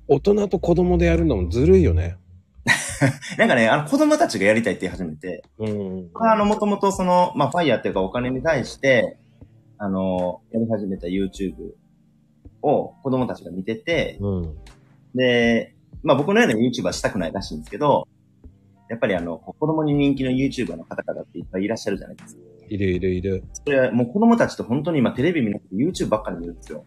[0.08, 2.16] 大人と子供でやるのもずるいよね。
[3.38, 6.10] なんかね、あの子供たちがやりたいって言い始めて、うん。
[6.14, 9.16] あの、もともとその、まあ、ファイヤーっていうかお金に対して、
[9.78, 11.54] あの、やり始めた YouTube
[12.62, 14.56] を子供たちが見てて、うん。
[15.14, 18.06] で、まあ僕のような YouTuber したくないらしいんですけど、
[18.88, 22.42] やっぱりあの、子供に人気の YouTuber の方々っていっぱいいらっしゃるじゃないですか。
[22.68, 23.44] いるいるいる。
[23.52, 26.84] それはもう子供たちと本当に今テレビ見なくて YouTube ばっかり見るんですよ。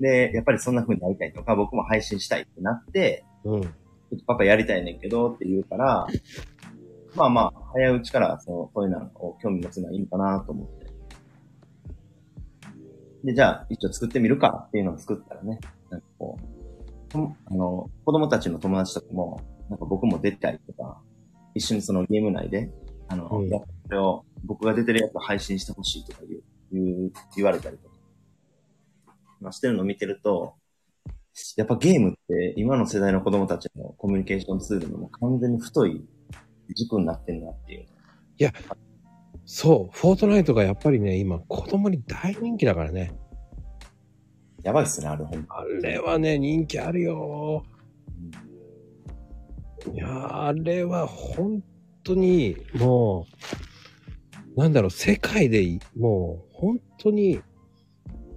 [0.00, 3.62] で、やっぱりそんな風になりたいとか、僕も配信したいってなって、うん。
[3.62, 3.68] ちょ
[4.16, 6.06] っとパパやりたいねんけどって言うから、
[7.14, 10.86] まあまあ、早いうちからその、そういうのを興味持つのはいいのかなと思って。
[13.24, 15.58] で、じゃあ、一応作ってみるかっていうのを作ったらね、
[15.90, 21.00] なんかこう、あの、子供たちの友達とかも、なんか僕も出たりとか、
[21.54, 22.70] 一緒にそのゲーム内で、
[23.08, 26.20] あの、うんやこれを、僕が出てるやつを配信してほしいとか
[26.72, 27.95] 言う、言われたりとか、
[29.40, 30.54] まあ、してるのを見てると、
[31.56, 36.02] やっぱゲームって今の世代の子供たちのコミュニケーションツールの完全に太い
[36.74, 37.86] 軸になってんなっていう。
[39.44, 43.12] そう、フォートナイトがやっぱりね、今、子供に大人気だからね。
[44.64, 45.58] やばいっすね、あれほんま。
[45.58, 47.64] あれはね、人気あるよ。
[49.94, 51.62] いやーあれは本
[52.02, 53.26] 当に、も
[54.56, 57.40] う、なんだろう、世界でい、もう、本当に、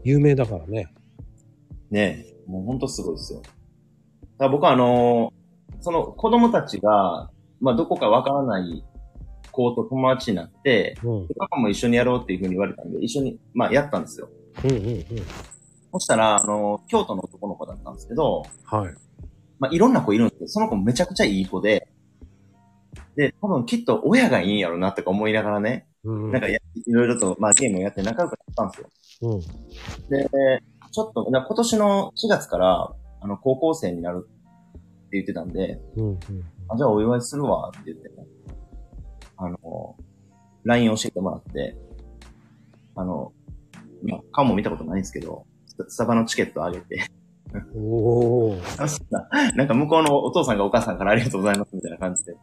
[0.10, 0.88] 有名だからね。
[1.92, 3.42] ねえ、もうほんとすごいですよ。
[4.40, 5.40] だ僕はあのー
[5.82, 7.30] その子供たちが、
[7.62, 8.84] まあどこかわからない
[9.52, 11.28] 子と友達になって、うん。
[11.38, 14.30] パパも一緒にやろうっていうふうに言われたんで、一緒に、まあやったんですよ。
[14.66, 15.06] うんうんうん。
[15.94, 18.94] そしたら、あのー京都の男の子だったんですけど、はい。
[19.60, 21.88] まあいろんな子いるんですけど、その子めちゃくちゃいい子で、
[23.16, 26.32] で、多分きっと親がいいんやろなってか思いながらね、うん。
[26.32, 28.90] なんかやいろいろと、まあゲームをやって仲良くなったんですよ。
[29.22, 29.40] うん。
[30.10, 30.30] で、
[30.92, 36.20] ちょっと、な今年の4月から、あの、高校生になるって言ってたんで、うんうん。
[36.70, 38.12] あ、じゃあお祝いするわって言って、
[39.38, 39.96] あの、
[40.64, 41.76] LINE 教えてもらって、
[42.96, 43.34] あの、
[44.04, 47.06] まあ、顔も見たことないんですけど、ススタバのチケットあげて、
[47.76, 49.56] おー。
[49.56, 52.36] なんか向こうのお父さんがお母さんからありがとうございますみたいな感じで、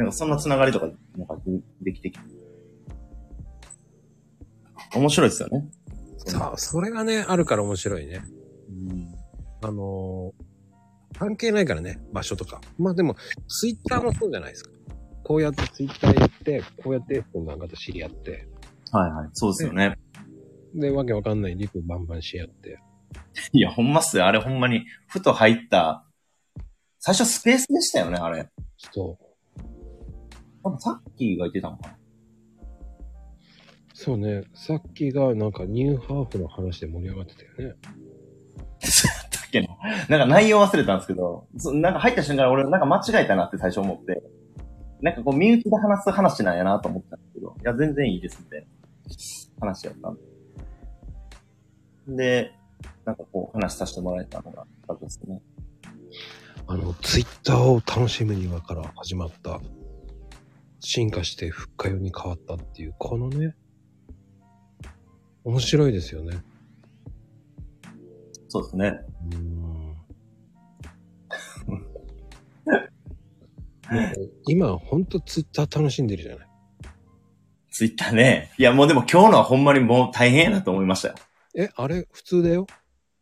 [0.00, 2.24] なんかそんなつながりとか、なんかでできてきて、
[4.96, 5.70] 面白いですよね。
[6.16, 8.22] さあ、それがね、あるから面白いね。
[8.70, 9.14] うん
[9.62, 10.44] あのー
[11.18, 12.62] 関係ないからね、場所とか。
[12.78, 13.14] まあでも、
[13.46, 14.70] ツイッターもそうじゃないですか。
[15.22, 18.48] こうやってツイッターやって、こうやって本なんかと知り合って、
[18.90, 19.28] はいはい。
[19.34, 19.98] そうですよね。
[20.74, 22.78] で、わけわかんないリプバンバンし合って。
[23.52, 24.26] いや、ほんまっすよ。
[24.26, 26.06] あれほんまに、ふと入った、
[27.00, 28.48] 最初スペースでしたよね、あれ。
[28.78, 29.29] そう。
[30.62, 31.96] 多分さっきが言ってたのかな。
[33.94, 37.74] そうね、さっきがなんかニューハーフの話で盛り上がってたよね。
[39.30, 39.68] だっけな。
[40.08, 44.22] なんか内容忘れたんですけど、そなんか入った瞬間俺なんか間違えたなって最初思って、
[45.02, 48.66] なんかこう身内で話す話なんやなと思ったんですけど、いや、全然いいですって
[49.60, 50.22] 話やったんで。
[52.16, 52.52] で、
[53.04, 55.42] なんかこう話させてもらえたのが良かったですね。
[56.66, 59.60] あの、ツイッターを楽しむにはから始まった、
[60.80, 63.54] 進化して復活用に変わったっていう、このね、
[65.44, 66.42] 面白いですよね。
[68.48, 69.00] そうですね。
[74.46, 76.48] 今、ほんとツイッター楽しんでるじゃない。
[77.70, 78.52] ツイッターね。
[78.58, 81.14] いや、もうでも今日のはほんまにもう大変やなと思いましたよ。
[81.56, 82.66] え、あれ、普通だよ。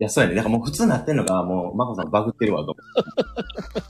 [0.00, 0.36] いや、そうやね。
[0.36, 2.76] だからもう普通になってんのが、もう、マコさんバグってるわ、と思っ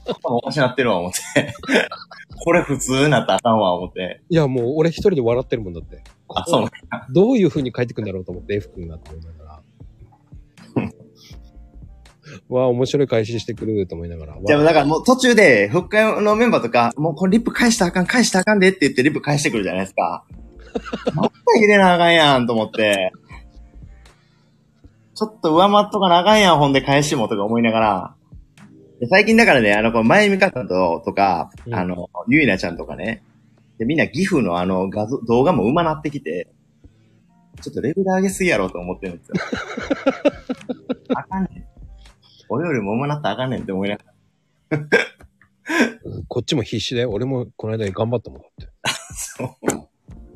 [0.05, 0.13] て。
[0.23, 1.53] 頭おかしなってるわ、思って。
[2.43, 4.21] これ普通になったらあかんわ、思って。
[4.27, 6.01] いや、もう俺一人で笑ってるもんだって。
[6.29, 6.71] あ、そうね。
[7.11, 9.59] どういう風に書いてくんだろうと思って F 君がと思いながら。
[12.49, 14.37] わあ、面白い返ししてくると思いながら。
[14.43, 20.23] じゃあ、わだからもう途中で、復活のメンバーとか、もうこれリップ返したらあかん、返したらあかんでって言ってリップ返してくるじゃないですか。
[21.13, 23.11] また入れなあかんやん、と思って。
[25.19, 28.15] ちょっと上回っとかなあかんやん、ほんで返しもとか思いながら。
[29.01, 33.21] で最近だからね、あの、この前見方と、とか、うんあの、ゆいなちゃんとかね、
[33.79, 36.47] で、みんなギフのあの画像、動画も上手なってきて、
[37.61, 39.35] ちょっとレベル上げすぎやろと思ってるんですよ。
[41.15, 41.65] あかんねん。
[42.47, 44.03] 俺よりも上手なったらあかんねんって思いなが
[44.69, 44.79] ら。
[46.29, 47.11] こっちも必死だよ。
[47.11, 48.67] 俺もこの間頑張ったもんだって。
[49.11, 49.88] そう。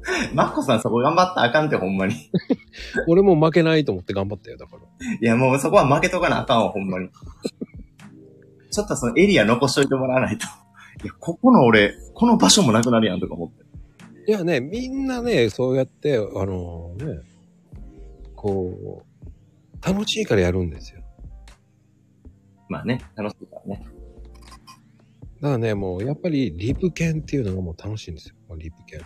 [0.33, 2.15] マッコさんそこ頑張ったらあかんって、ほんまに。
[3.07, 4.81] 俺も負けないと思って頑張ったよ、だから。
[4.81, 7.09] いや、もうそこは負けとかなあかんわ、ほんまに。
[8.71, 10.45] ちょっとそのエリア残しといてもらわないと。
[11.03, 13.63] いや、ここの俺、この場所もなくなるやんとか思って。
[14.25, 17.19] いやね、みんなね、そうやって、あのね、
[18.35, 19.03] こ
[19.81, 21.01] う、楽しいからやるんですよ。
[22.69, 23.85] まあね、楽しいからね。
[25.41, 28.35] だからね、もうやっぱりリプ犬っていうのがもう楽しいんですよ。
[28.55, 29.01] リプ犬。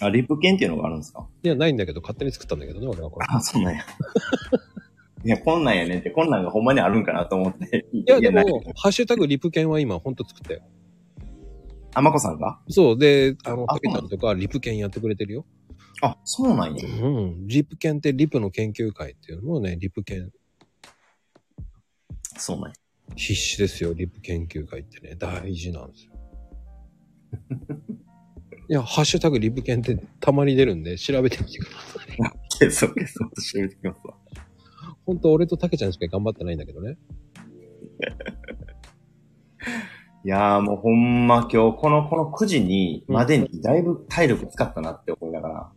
[0.00, 1.26] あ、リップ券っていうのがあるんですか？
[1.42, 3.26] いや、ないんだけど、勝手に作ったんだけどね、俺はこれ。
[3.28, 3.84] あ、そうなんや。
[5.24, 7.86] いや、こんなんやねんって、こんなんがほんまにあるんかなと思って。
[7.92, 10.62] いいや、でも、ハッシュタグリプ犬は今ほんと作ったよ。
[11.94, 12.60] あ、まこさんが？
[12.68, 15.44] そう、で、あの、あたけちゃんとかリプ犬やってくれてるよ。
[16.00, 16.84] あ、そうなんや。
[17.02, 17.46] うん。
[17.48, 20.32] リプ犬ってリプの研究会っていうのをね、リプ犬
[22.36, 22.74] そうなんや。
[23.16, 26.12] 必死ですよ、リプ研究会ってね、大事なんですよ。
[28.70, 32.08] いや、ハッシュタグリプ犬ってたまに出るんで、調べてみてください。
[32.50, 34.12] 消そう消そうと調べてきますわ。
[35.06, 36.98] ほんと、俺とたけちゃんしか頑張ってないんだけどね。
[40.24, 45.72] いやーもうほんま今日、この、この9時に、までにだいぶ体力使ったなって思いながら、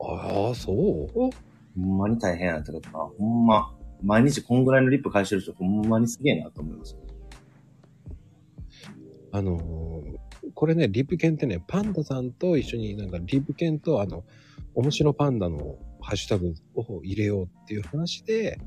[0.00, 1.06] ああ、そう？
[1.14, 1.28] ほ
[1.78, 3.10] んまに大変やなってことか。
[3.18, 6.98] ほんま、毎日こんぐらいのリップ返してる人、ほんまにすげえなと思いました。
[9.38, 9.85] あのー
[10.56, 14.24] これね、リプ犬ってね、パンダさんと一緒になんかリプ犬とあの、
[14.74, 18.58] 面白パンダのハッシュタグを入れようっていう話で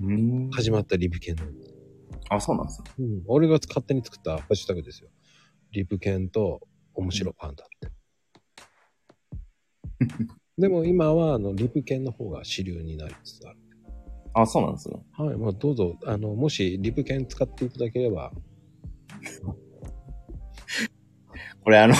[0.00, 1.74] うん始まったリプ犬なんです。
[2.30, 2.90] あ、そうなんですね。
[3.00, 3.22] うん。
[3.26, 5.10] 俺が勝手に作ったハッシュタグですよ。
[5.72, 6.60] リプ犬と
[6.94, 7.90] 面白パンダって。
[10.58, 13.58] でも今はあの、リプ犬の方が主流になりつつある。
[14.34, 15.04] あ、そうなんですね。
[15.18, 15.36] はい。
[15.36, 18.32] まあどうぞ、あの、もしリプ犬使っていただければ、
[21.62, 21.94] これあの、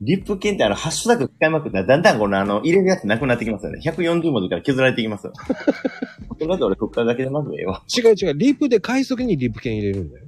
[0.00, 3.80] リップ券ってあの、ハッシュタグ使いまくったら、だんだんこのあの、入れるやつなくなってきますよね。
[3.84, 5.32] 140文字から削られていきますよ。
[6.38, 7.82] それだって俺、こっからだけでまずええわ。
[7.94, 10.26] 違う違う、リプで快速にリプ犬入れるんだよ。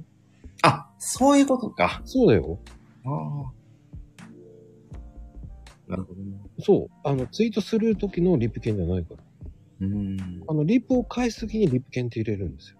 [0.61, 2.01] あ、そういうことか。
[2.05, 2.59] そうだよ。
[3.05, 3.59] ああ。
[5.89, 6.37] なるほどね。
[6.59, 6.89] そう。
[7.03, 9.23] あの、ツイートする時のリプ犬じゃないから。
[9.81, 10.43] うーん。
[10.47, 12.75] あの、リプを返す時にリプ犬って入れるんです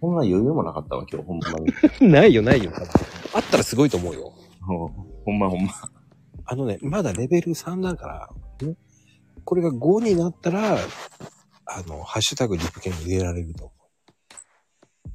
[0.00, 1.66] こんな余裕もなかったわ、今日、ほんまに。
[1.68, 1.72] よ。
[2.08, 2.70] ないよ、ないよ。
[3.34, 4.32] あったらすごいと思うよ。
[4.60, 4.88] ほ
[5.24, 5.72] ほんまほんま。
[6.44, 8.06] あのね、まだレベル3だか
[8.60, 8.74] ら、ね、
[9.44, 10.76] これが5になったら、
[11.66, 13.72] あの、ハッシュタグリプ犬入れられると思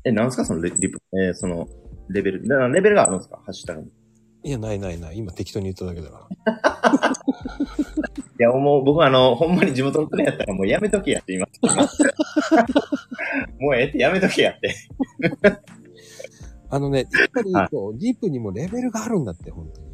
[0.03, 0.45] え、なんすか？
[0.45, 1.67] そのレリプ、えーその、
[2.10, 2.47] レベル。
[2.47, 3.38] だからレベルがあるんですか？
[3.45, 3.88] ハッシュタグに。
[3.88, 3.91] う。
[4.43, 5.17] いや、ないないない。
[5.17, 7.13] 今適当に言っただけだから。
[8.39, 11.47] いや、もう僕はあの、ほんまに地元のプレイやったらもうやめとけやって言いま
[11.88, 12.04] す。
[13.60, 14.76] もうええってやめとけやって。
[16.69, 19.88] あのね、やっぱりはいこう、リプにもレベルがあるんだって、本当に。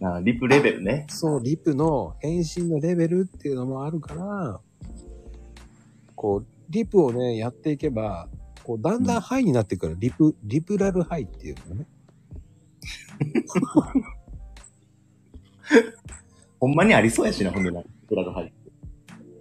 [0.00, 1.06] あリプレベルね。
[1.08, 4.60] そう、リプの返信のレベルっていうのもあるから、
[6.16, 8.28] こう、リプをね、やっていけば、
[8.64, 9.96] こう、だんだんハイになってくる。
[9.98, 11.86] リプ、リプラルハイっていうのね。
[16.60, 17.82] ほんまにありそうやしな、ほんでな。
[18.08, 18.54] プラグ入って。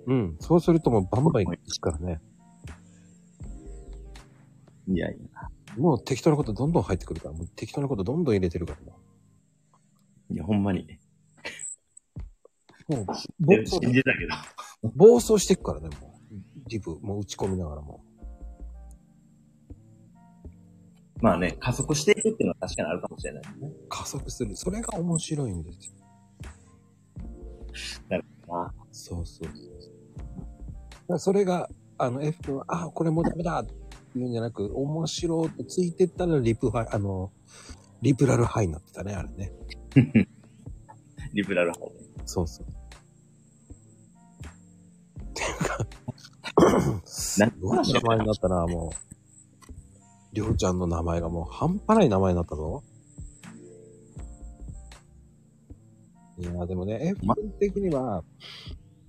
[0.08, 0.38] うん。
[0.40, 2.22] そうするともうバンバンいくからね。
[4.88, 5.50] いやいや。
[5.78, 9.00] もう適当なことどんどん入ってくるから、もう適当なことどんどん入れてるからも
[10.30, 11.00] いや、ほんまに。
[12.88, 13.06] もう、
[13.46, 14.28] で暴走信じたけ
[14.88, 14.92] ど。
[14.96, 16.70] 暴走していくからね、もう。
[16.70, 18.04] リプ、もう打ち込みながらも。
[21.22, 23.72] まあね、加速していくっていうのは確かにあるかもしれないね。
[23.90, 24.56] 加速する。
[24.56, 25.94] それが面白いんですよ。
[28.50, 29.94] あそうそうそうそう。
[30.18, 30.34] だか
[31.10, 33.74] らそれが、あの、F 君は、あ、これもうダメだって
[34.16, 37.32] 言うんじゃなく、面白いってついてったらリプハイ、あの、
[38.02, 39.52] リプラルハイになってたね、あれね。
[41.34, 42.08] リベラル派で。
[42.26, 42.68] そうそう。
[45.26, 49.08] っていうか、 すごい名前になったな、もう。
[50.34, 52.84] りょうちゃんの名前がもう半端ない名前になったぞ。
[56.40, 58.24] いや、でもね、F 君的には、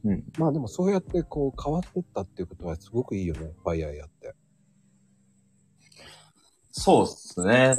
[0.04, 0.24] うん。
[0.38, 4.34] まあでもそうやってこう変わってったっていうことはすごくいいよね、ファイヤーやって。
[6.70, 7.74] そうっすね。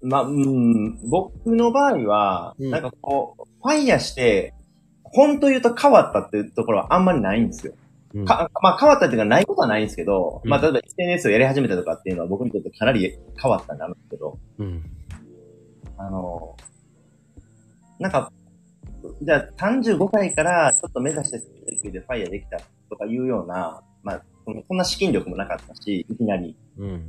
[0.00, 4.54] まあ、うん、僕の場合は、うんなんかこう、ファイヤーして、
[5.02, 7.74] 本当言うと変わったっていうところはあんまりないんですよ。
[8.14, 14.84] うんかまあ変わったっていうかないことはないんですけど、うんまあ例えば SNS をやり始めたとかっていうのは僕にとってかなり変わったんですけど、うん。
[15.98, 16.56] あの、
[18.04, 18.30] なんか、
[19.22, 22.58] じゃあ35回からちょっと目指してでファイヤーできた
[22.90, 26.54] とかいうような、まあ、そんな資金力もなかったし、いきなり。
[26.76, 26.86] うん。
[26.86, 27.08] うん。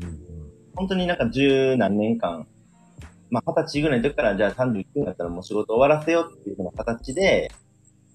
[0.73, 2.47] 本当になんか十何年間、
[3.29, 7.51] まあ二十歳ぐらいの時からじゃあ31になったらもう仕事終わらせようっていうような形で、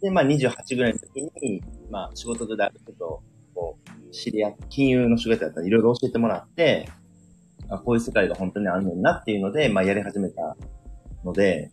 [0.01, 3.23] で、まあ28ぐらいの時に、まあ仕事である程度、
[3.55, 6.89] こう、知り合って、金融の仕事だったらいろいろ教えてもらって、
[7.69, 10.57] あこういう世界が本当にあんねんなっていうので、まあやり始めた
[11.25, 11.71] ので、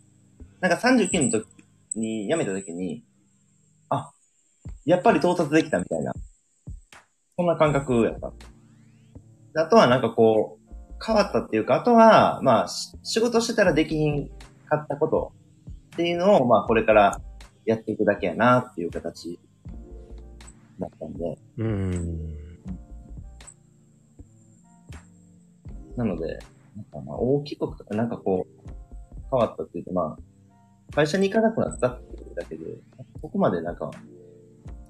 [0.60, 1.46] なんか39の時
[1.94, 3.04] に、辞めた時に、
[3.90, 4.10] あ、
[4.84, 6.12] やっぱり到達できたみたいな、
[7.36, 8.32] そんな感覚やった。
[9.54, 14.28] であとはなんかこう、変わったっていうか、あとは、まあ、し仕事してたらできひん
[14.66, 15.32] かったこと
[15.94, 17.20] っていうのを、まあ、これから
[17.64, 19.38] やっていくだけやなっていう形
[20.78, 22.38] だったんで、うん。
[25.96, 26.38] なので、
[26.76, 28.68] なんかまあ、大きく、なんかこう、
[29.30, 30.27] 変わったっていうと、まあ、
[30.94, 32.64] 会社に行かなくなったっていうだけで、
[33.20, 33.90] ここまでなんか、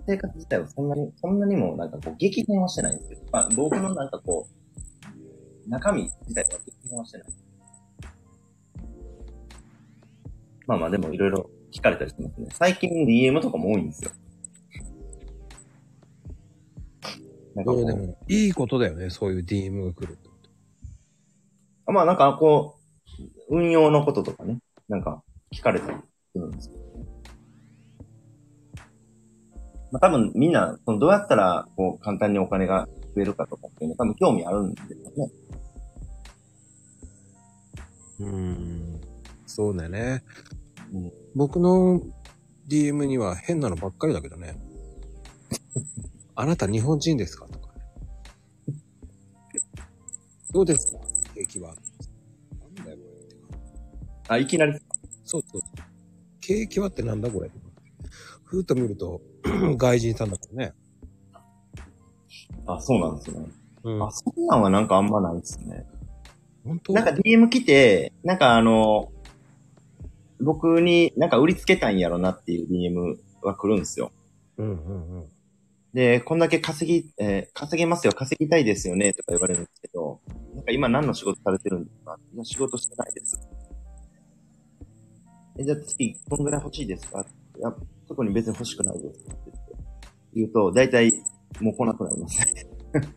[0.07, 4.49] 生活自体はそんなに、そんなにもなんかこう、激変はしてないんですけど、まあ、僕のなんかこ
[5.67, 7.27] う、中身自体は激変はしてない。
[10.67, 12.49] まあまあ、でもいろいろ聞かれたりしてますね。
[12.53, 14.11] 最近 DM とかも多いんですよ。
[17.55, 20.29] なんかこそううでも、いいことだよね、そういう DM が来るって。
[21.87, 22.79] まあなんかこ
[23.51, 24.59] う、運用のこととかね、
[24.89, 25.99] なんか聞かれたり
[26.33, 26.89] するんですけど、ね。
[29.91, 35.33] まあ多分みんな、そのどうやったらこう簡単にお金が増えるかとかっていうの多分興味あるんですよね。
[38.21, 39.01] うん。
[39.47, 40.23] そうだよね。
[40.93, 42.03] うん僕の
[42.69, 44.57] DM には変なのばっかりだけどね。
[46.35, 47.47] あなた日本人ですか？
[47.47, 47.83] とかね。
[50.53, 50.99] どうですか？
[51.35, 51.75] 景気は。
[51.75, 53.35] なんだよこれって
[54.29, 54.35] か。
[54.35, 54.79] あ、いきなり、
[55.29, 55.61] そうそう。
[56.41, 57.51] 景気はってなんだこれ？
[58.45, 59.21] ふーっと見ると、
[59.77, 60.75] 外人さんだからね。
[62.67, 63.47] あ、そうなんですね。
[63.85, 65.87] うんあ、そんなんはなんかあんまないですね。
[66.65, 66.93] 本当？
[66.95, 69.13] なんか DM 来て、なんかあの、
[70.41, 74.13] 僕になんか売りつけたんやろなっていう DM は来るんですよ。
[74.57, 75.29] うんうんうん。
[75.93, 80.21] で、こんだけ稼ぎ、えー稼げますよ、稼ぎたいですよね、とか言われるんですけど、
[80.55, 82.17] なんか今何の仕事されてるんですか？
[82.35, 83.39] いや、仕事してないです。
[85.59, 87.27] え、じゃあ次、こんぐらい欲しいですか？
[87.59, 87.75] いや、
[88.07, 89.21] 特に別に欲しくないです。
[89.21, 89.33] って
[90.35, 91.13] 言うと、大体、
[91.61, 92.67] もう来なくなりますね。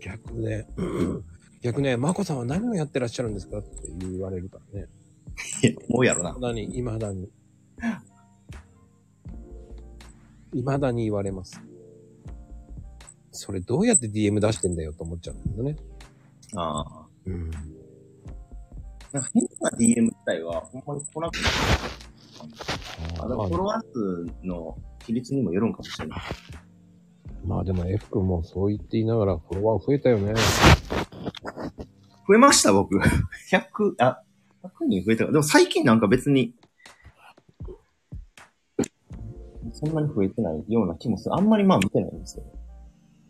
[0.00, 0.66] 逆ね、
[1.62, 4.88] 逆ね、まこさんは何をやってらっしゃるんですかって言われるからね。
[5.62, 6.32] いやもうやろな。
[6.32, 7.30] 未だに、未だに。
[10.52, 11.60] 未だに言われます。
[13.32, 15.76] それどうやって DM 出してんだよと思っちゃうんだけどね。
[16.54, 17.06] ああ。
[17.26, 17.50] うん。
[19.16, 21.46] なんか変な DM 自体は、ほんまに来なくなる。
[23.24, 24.76] あ、でもフォロワー数の
[25.06, 26.20] 比率にもよるんかもしれない。
[27.46, 30.34] まあでも F 君もそう言って言いながらフォロワー増えたよね。
[32.28, 32.98] 増えました、僕。
[33.50, 34.20] 100、あ、
[34.62, 35.32] 100人増えたから。
[35.32, 36.54] でも最近なんか別に、
[39.72, 41.34] そんなに増えてないような気もする。
[41.34, 42.44] あんまりまあ見てないんですよ。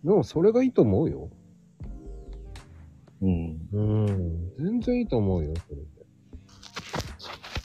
[0.02, 1.30] でもそれがいいと思うよ。
[3.22, 3.68] うん。
[3.72, 4.52] うん。
[4.58, 5.86] 全然いいと思うよ、それで。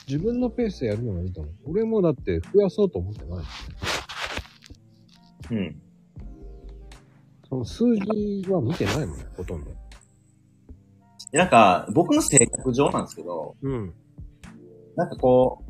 [0.08, 1.54] 自分のペースでやるのがいいと思う。
[1.66, 3.44] 俺もだって増やそうと思ってない。
[5.50, 5.82] うん。
[7.48, 9.70] その数字は見てないもんね、ほとんど。
[11.30, 13.94] でなんか、僕の性格上なんですけど、うん。
[14.96, 15.62] なんかこ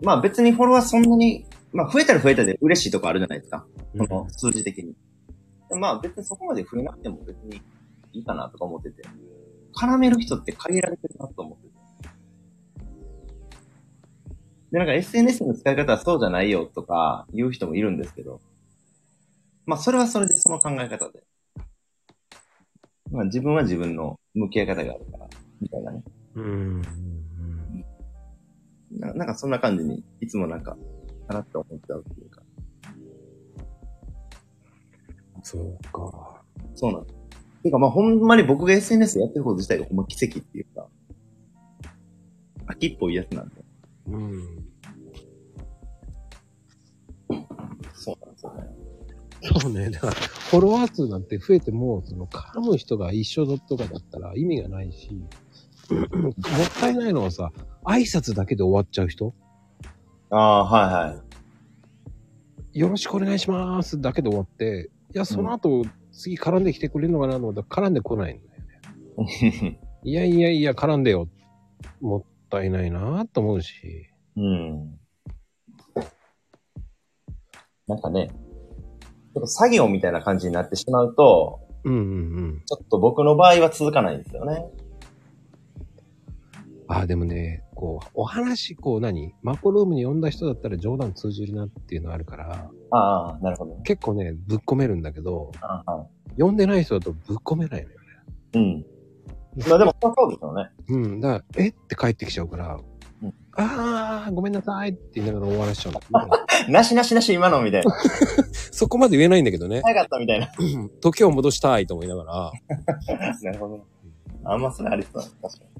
[0.00, 3.66] う、まあ別にフォロワーそんなに、まあ増えたら増えたで嬉しいとこあるじゃないですか。
[3.96, 4.94] その数字的に。
[5.68, 7.62] でまあ別にそこまで増えなくても別に
[8.12, 9.02] いいかなとか思ってて。
[9.74, 11.72] 絡める人って限られてるなと思ってて。
[14.72, 18.40] で、なんか SNS の使い方はそうじゃないよとか言う人もいるんですけど、
[19.66, 21.22] まあそれはそれでその考え方で。
[23.10, 25.28] まあ自分は自分の向き合い方があるから、
[25.60, 26.02] みたいなね。
[26.34, 26.44] うん。
[26.44, 26.82] うん。
[28.98, 30.76] ななんかそんな感じに、いつもなんか、
[31.28, 32.42] かなって思っちゃうっていうか。
[35.42, 36.42] そうか。
[36.74, 37.21] そうなんです。
[37.62, 40.88] ていうかまあほんまに僕が SNS やってること自体がほんま奇跡っていうか、
[42.66, 43.64] 秋っぽいやつなんで。
[44.08, 44.42] うん。
[47.94, 48.82] そうなんですよね。
[49.60, 49.90] そうね。
[49.90, 55.10] だから、フォロワー数なんて増えても、その、絡む人が一緒とかだったら意味がないし、
[55.90, 56.34] もっ
[56.80, 57.52] たいないのはさ、
[57.84, 59.34] 挨拶だけで終わっちゃう人
[60.30, 61.22] ああ、はいは
[62.74, 62.78] い。
[62.78, 65.82] よろしくお願いしますだけで終わって、いや、その後、
[66.12, 68.62] 次絡んできてくれるのかなと思ったら絡んでこないんだよ
[69.64, 69.80] ね。
[70.04, 71.28] いやいやいや、絡んでよ。
[72.00, 74.10] もったいないなと思うし。
[74.36, 74.98] うん。
[77.86, 82.02] なんかね、ちょっと作業みたいな感じになってしまうと、うんうんう
[82.56, 82.62] ん。
[82.66, 84.66] ちょっと僕の場合は続かないんですよね。
[86.92, 89.34] ああ、でもね、こう、お話、こう何？
[89.42, 93.82] マコルームに呼んだ人だったら冗談通じるなっていうのあるから、ああ、なるほどね。
[93.84, 96.06] 結構ね、ぶっ込めるんだけど、ああ、
[96.38, 98.04] 呼んでない人だとぶっ込めないのよね。
[98.54, 98.86] うん。
[99.70, 100.70] まあでも、そうですよね。
[100.88, 101.20] うん。
[101.20, 101.68] だから、え？
[101.68, 102.78] って帰ってきちゃうから、
[103.22, 106.06] うんああ、ごめんなさいって言いながら終わらしちゃうんだけ
[106.66, 107.94] ど、 なしなしなし今のみたいな。
[108.52, 109.80] そこまで言えないんだけどね。
[109.82, 110.50] 早かったみたいな。
[110.58, 112.52] うん時を戻したいと思いながら、
[113.42, 113.82] なるほどね。
[114.44, 115.28] あんまそれありそうだ。
[115.42, 115.72] 確かに。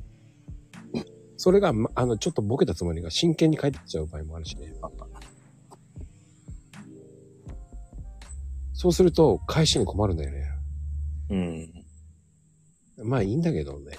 [1.42, 4.72] それが、まあの、ちょっとボケたつもりが真剣に帰ってきちゃう場合もあるしね。
[8.72, 10.44] そうすると、返しに困るんだよね。
[11.30, 13.08] うん。
[13.08, 13.98] まあいいんだけどね。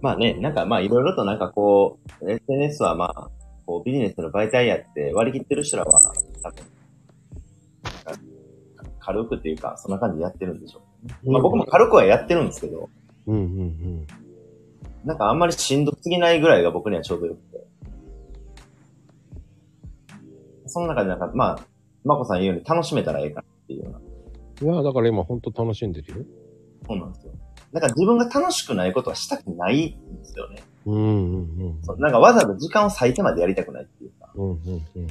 [0.00, 3.30] まあね、なんかまあいろいろとなんかこう、SNS はまあ、
[3.64, 6.00] こうビジネスの媒体やって割り切ってる人らは、
[6.42, 6.64] 多分、
[8.98, 10.82] 軽くっていうか、そんな感じでやってるんでしょ
[11.24, 11.30] う。
[11.30, 12.90] まあ僕も軽くはやってるんですけど、
[13.28, 13.44] うんうんう
[14.02, 14.25] ん。
[15.06, 17.64] なんかあんまりしんどすぎないぐらいが僕にはちょうどよくて。
[20.66, 21.60] その中でなんか、まあ、
[22.04, 24.72] まこさん言うように楽しめたらええかなっていうような。
[24.72, 26.26] いや、だから今ほんと楽しんでるよ。
[26.88, 27.32] そうなんですよ。
[27.72, 30.64] なんか自分が楽しくないことはしたくないんですよね。
[30.86, 31.82] うんうんうん。
[31.84, 34.32] そうなんかわざわざ時間を割いてまでやりたくないっていうか。
[34.34, 34.58] うんうん
[34.96, 35.06] うん。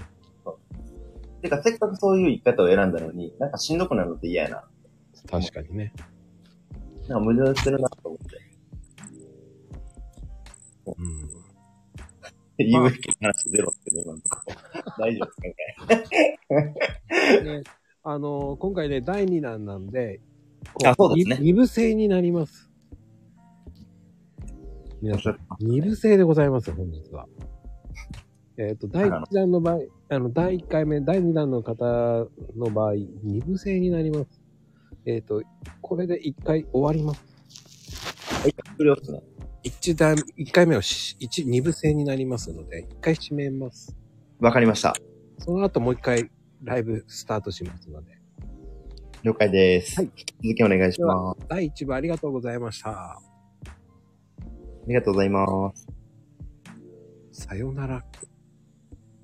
[1.41, 4.63] てか、せっかくそういう生き方を選んだのに、なんかしんどくなるのって嫌やな。
[5.31, 5.93] 確かにね。
[7.07, 8.44] なんか矛盾してるなと思って。
[10.97, 11.29] うん。
[12.57, 14.37] 有益な話ゼロってね、今のとこ
[14.97, 16.11] 大丈夫です
[16.49, 17.57] かね。
[17.59, 17.63] ね、
[18.03, 20.21] あの、今回ね、第2弾なんで、
[20.73, 22.69] こあそうですね二部制になります。
[25.01, 27.27] 皆さん、二部制でございます、本日は。
[28.57, 29.79] えっ、と、第1弾の場合、
[30.09, 31.83] あの、第1回目、第2弾の方
[32.55, 34.41] の場合、二部制になります。
[35.05, 35.43] えっ、と、
[35.81, 37.21] これで1回終わります。
[38.77, 39.21] 不良ですね。
[39.65, 43.97] 一段、一回目はし一、二部制になりますので、一回締めます。
[44.39, 44.93] わかりました。
[45.39, 46.29] その後もう一回
[46.63, 48.15] ライブスタートしますので。
[49.23, 49.95] 了解です。
[49.95, 51.47] はい引き続きお願いします。
[51.49, 52.91] 第1部ありがとうございました。
[52.91, 53.19] あ
[54.87, 55.87] りがとうございます。
[57.31, 58.05] さよなら。